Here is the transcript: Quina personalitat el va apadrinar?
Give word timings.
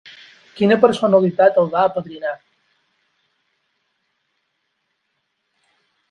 Quina 0.59 0.75
personalitat 0.83 1.57
el 1.63 1.67
va 1.75 1.83
apadrinar? 1.89 2.31